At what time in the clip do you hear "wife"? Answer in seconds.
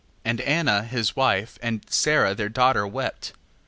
1.15-1.59